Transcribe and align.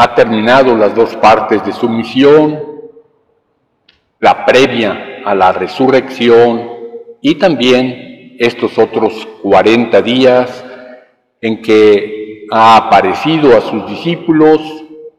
ha 0.00 0.14
terminado 0.14 0.76
las 0.76 0.94
dos 0.94 1.16
partes 1.16 1.66
de 1.66 1.72
su 1.72 1.88
misión, 1.88 2.62
la 4.20 4.46
previa 4.46 5.22
a 5.24 5.34
la 5.34 5.50
resurrección 5.50 6.70
y 7.20 7.34
también 7.34 8.36
estos 8.38 8.78
otros 8.78 9.26
40 9.42 10.00
días 10.02 10.64
en 11.40 11.60
que 11.60 12.46
ha 12.48 12.76
aparecido 12.76 13.56
a 13.56 13.60
sus 13.60 13.88
discípulos, 13.88 14.60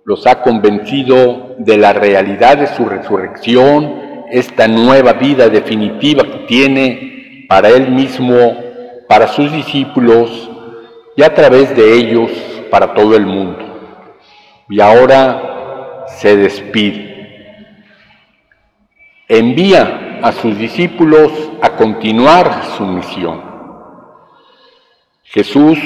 los 0.06 0.26
ha 0.26 0.42
convencido 0.42 1.58
de 1.58 1.76
la 1.76 1.92
realidad 1.92 2.58
de 2.58 2.68
su 2.68 2.86
resurrección, 2.86 4.24
esta 4.32 4.70
nueva 4.70 5.12
vida 5.12 5.50
definitiva 5.50 6.24
que 6.24 6.46
tiene 6.48 7.46
para 7.50 7.68
él 7.68 7.92
mismo, 7.92 8.56
para 9.10 9.28
sus 9.28 9.52
discípulos 9.52 10.50
y 11.18 11.22
a 11.22 11.34
través 11.36 11.76
de 11.76 11.96
ellos 11.96 12.32
para 12.72 12.94
todo 12.94 13.18
el 13.18 13.26
mundo 13.26 13.69
y 14.70 14.80
ahora 14.80 16.06
se 16.20 16.38
despide. 16.38 17.08
Envía 19.28 20.20
a 20.22 20.32
sus 20.32 20.58
discípulos 20.58 21.32
a 21.62 21.72
continuar 21.72 22.64
su 22.78 22.86
misión. 22.86 23.42
Jesús 25.24 25.80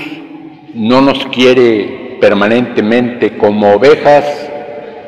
no 0.73 1.01
nos 1.01 1.25
quiere 1.27 2.17
permanentemente 2.19 3.37
como 3.37 3.73
ovejas, 3.73 4.49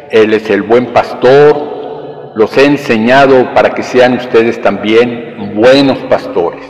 Él 0.10 0.34
es 0.34 0.50
el 0.50 0.62
buen 0.62 0.88
pastor, 0.88 2.34
los 2.36 2.58
he 2.58 2.66
enseñado 2.66 3.54
para 3.54 3.74
que 3.74 3.84
sean 3.84 4.14
ustedes 4.16 4.62
también 4.62 5.54
buenos 5.56 5.98
pastores. 6.10 6.66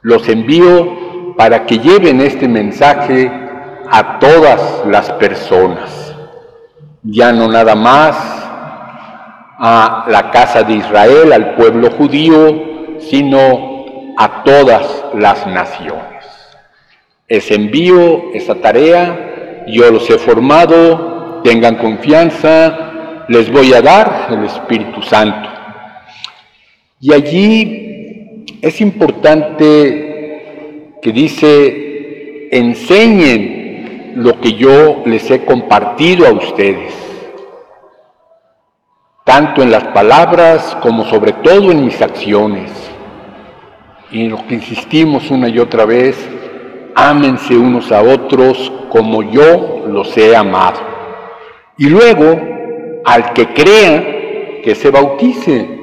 Los 0.00 0.28
envío 0.28 1.34
para 1.36 1.64
que 1.66 1.78
lleven 1.78 2.20
este 2.20 2.48
mensaje 2.48 3.30
a 3.90 4.18
todas 4.18 4.84
las 4.86 5.10
personas 5.12 6.11
ya 7.02 7.32
no 7.32 7.48
nada 7.48 7.74
más 7.74 8.16
a 9.58 10.06
la 10.08 10.30
casa 10.30 10.62
de 10.62 10.74
Israel, 10.74 11.32
al 11.32 11.54
pueblo 11.54 11.90
judío, 11.90 12.98
sino 13.00 14.14
a 14.16 14.42
todas 14.44 15.04
las 15.14 15.46
naciones. 15.46 16.02
Ese 17.28 17.54
envío, 17.54 18.32
esa 18.34 18.56
tarea, 18.56 19.64
yo 19.68 19.90
los 19.90 20.08
he 20.10 20.18
formado, 20.18 21.40
tengan 21.44 21.76
confianza, 21.76 23.24
les 23.28 23.50
voy 23.50 23.72
a 23.72 23.80
dar 23.80 24.28
el 24.30 24.44
Espíritu 24.44 25.00
Santo. 25.02 25.48
Y 27.00 27.12
allí 27.12 28.44
es 28.60 28.80
importante 28.80 30.98
que 31.00 31.12
dice, 31.12 32.48
enseñen 32.52 33.61
lo 34.14 34.40
que 34.40 34.52
yo 34.52 35.02
les 35.04 35.30
he 35.30 35.44
compartido 35.44 36.26
a 36.26 36.32
ustedes, 36.32 36.94
tanto 39.24 39.62
en 39.62 39.70
las 39.70 39.84
palabras 39.84 40.76
como 40.82 41.04
sobre 41.04 41.32
todo 41.32 41.70
en 41.70 41.84
mis 41.84 42.00
acciones. 42.00 42.70
Y 44.10 44.24
en 44.24 44.30
lo 44.30 44.46
que 44.46 44.54
insistimos 44.54 45.30
una 45.30 45.48
y 45.48 45.58
otra 45.58 45.86
vez, 45.86 46.28
ámense 46.94 47.56
unos 47.56 47.90
a 47.92 48.02
otros 48.02 48.70
como 48.90 49.22
yo 49.22 49.84
los 49.86 50.16
he 50.18 50.36
amado. 50.36 50.80
Y 51.78 51.88
luego, 51.88 52.38
al 53.04 53.32
que 53.32 53.54
crea, 53.54 54.60
que 54.62 54.74
se 54.74 54.90
bautice. 54.90 55.80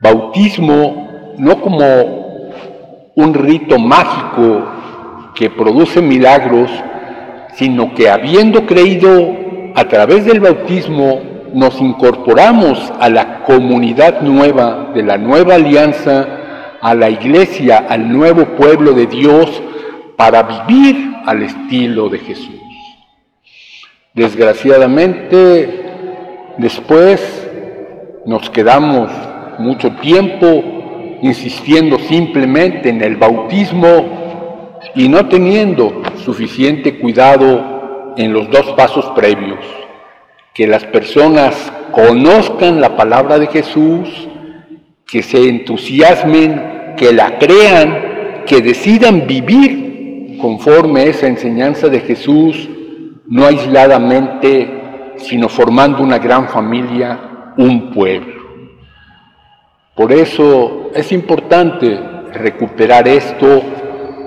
Bautismo 0.00 1.34
no 1.38 1.60
como 1.60 3.10
un 3.16 3.34
rito 3.34 3.78
mágico 3.78 4.62
que 5.34 5.50
produce 5.50 6.00
milagros, 6.00 6.70
sino 7.54 7.94
que 7.94 8.08
habiendo 8.08 8.66
creído 8.66 9.34
a 9.74 9.84
través 9.84 10.24
del 10.24 10.40
bautismo, 10.40 11.20
nos 11.52 11.80
incorporamos 11.80 12.92
a 12.98 13.08
la 13.08 13.44
comunidad 13.44 14.20
nueva 14.22 14.90
de 14.94 15.02
la 15.02 15.16
nueva 15.16 15.54
alianza, 15.54 16.26
a 16.80 16.94
la 16.94 17.08
iglesia, 17.10 17.86
al 17.88 18.12
nuevo 18.12 18.44
pueblo 18.56 18.92
de 18.92 19.06
Dios, 19.06 19.62
para 20.16 20.42
vivir 20.42 21.14
al 21.24 21.42
estilo 21.42 22.08
de 22.08 22.18
Jesús. 22.18 22.60
Desgraciadamente, 24.14 25.84
después 26.58 27.48
nos 28.26 28.50
quedamos 28.50 29.10
mucho 29.58 29.92
tiempo 29.92 30.62
insistiendo 31.22 31.98
simplemente 31.98 32.90
en 32.90 33.02
el 33.02 33.16
bautismo 33.16 34.23
y 34.94 35.08
no 35.08 35.28
teniendo 35.28 36.02
suficiente 36.24 36.98
cuidado 36.98 38.14
en 38.16 38.32
los 38.32 38.50
dos 38.50 38.72
pasos 38.72 39.06
previos, 39.16 39.64
que 40.52 40.66
las 40.66 40.84
personas 40.84 41.72
conozcan 41.90 42.80
la 42.80 42.96
palabra 42.96 43.38
de 43.38 43.48
Jesús, 43.48 44.28
que 45.06 45.22
se 45.22 45.48
entusiasmen, 45.48 46.94
que 46.96 47.12
la 47.12 47.38
crean, 47.38 48.44
que 48.46 48.60
decidan 48.60 49.26
vivir 49.26 50.38
conforme 50.40 51.00
a 51.00 51.04
esa 51.04 51.26
enseñanza 51.26 51.88
de 51.88 52.00
Jesús, 52.00 52.68
no 53.26 53.46
aisladamente, 53.46 54.68
sino 55.16 55.48
formando 55.48 56.02
una 56.02 56.18
gran 56.18 56.48
familia, 56.48 57.52
un 57.56 57.90
pueblo. 57.92 58.42
Por 59.94 60.12
eso 60.12 60.90
es 60.94 61.12
importante 61.12 61.98
recuperar 62.32 63.06
esto 63.06 63.62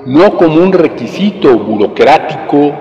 no 0.07 0.38
como 0.38 0.63
un 0.63 0.72
requisito 0.72 1.59
burocrático, 1.59 2.73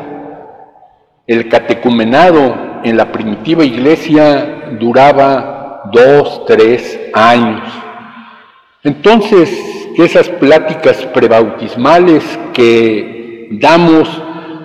el 1.27 1.49
catecumenado 1.49 2.55
en 2.85 2.97
la 2.97 3.11
primitiva 3.11 3.65
iglesia 3.65 4.77
duraba 4.79 5.91
dos, 5.93 6.47
tres 6.47 7.01
años. 7.13 7.63
Entonces, 8.85 9.51
esas 9.99 10.29
pláticas 10.29 11.05
prebautismales 11.07 12.23
que 12.53 13.49
damos 13.61 14.09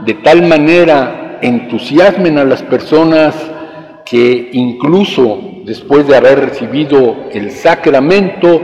de 0.06 0.14
tal 0.16 0.44
manera 0.44 1.40
entusiasmen 1.42 2.38
a 2.38 2.44
las 2.44 2.62
personas 2.62 3.36
que 4.06 4.52
incluso 4.54 5.64
después 5.66 6.06
de 6.06 6.16
haber 6.16 6.50
recibido 6.50 7.26
el 7.32 7.50
sacramento 7.50 8.62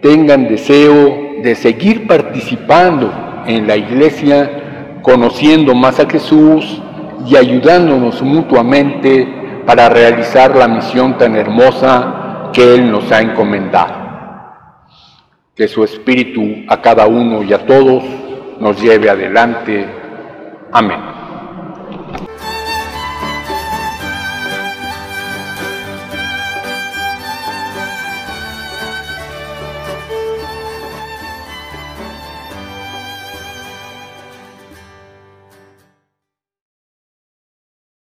tengan 0.00 0.46
deseo 0.46 1.40
de 1.42 1.56
seguir 1.56 2.06
participando 2.06 3.23
en 3.46 3.66
la 3.66 3.76
iglesia, 3.76 5.00
conociendo 5.02 5.74
más 5.74 6.00
a 6.00 6.08
Jesús 6.08 6.80
y 7.26 7.36
ayudándonos 7.36 8.22
mutuamente 8.22 9.62
para 9.66 9.88
realizar 9.88 10.54
la 10.56 10.68
misión 10.68 11.16
tan 11.18 11.36
hermosa 11.36 12.50
que 12.52 12.74
Él 12.74 12.90
nos 12.90 13.10
ha 13.10 13.20
encomendado. 13.20 14.04
Que 15.54 15.68
su 15.68 15.84
Espíritu 15.84 16.64
a 16.68 16.80
cada 16.80 17.06
uno 17.06 17.42
y 17.42 17.52
a 17.52 17.64
todos 17.64 18.02
nos 18.60 18.80
lleve 18.80 19.08
adelante. 19.08 19.86
Amén. 20.72 21.00